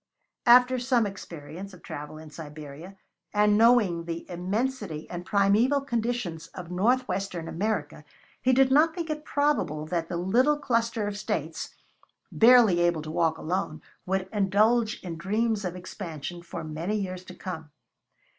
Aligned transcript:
After 0.47 0.79
some 0.79 1.05
experience 1.05 1.75
of 1.75 1.83
travel 1.83 2.17
in 2.17 2.31
Siberia, 2.31 2.97
and 3.35 3.55
knowing 3.55 4.05
the 4.05 4.27
immensity 4.31 5.07
and 5.11 5.27
primeval 5.27 5.81
conditions 5.81 6.47
of 6.55 6.71
north 6.71 7.07
western 7.07 7.47
America, 7.47 8.03
he 8.41 8.51
did 8.51 8.71
not 8.71 8.95
think 8.95 9.11
it 9.11 9.23
probable 9.23 9.85
that 9.85 10.09
the 10.09 10.17
little 10.17 10.57
cluster 10.57 11.05
of 11.05 11.17
states, 11.19 11.75
barely 12.31 12.79
able 12.79 13.03
to 13.03 13.11
walk 13.11 13.37
alone, 13.37 13.79
would 14.07 14.27
indulge 14.33 14.99
in 15.03 15.17
dreams 15.17 15.63
of 15.63 15.75
expansion 15.75 16.41
for 16.41 16.63
many 16.63 16.95
years 16.95 17.23
to 17.25 17.35
come. 17.35 17.69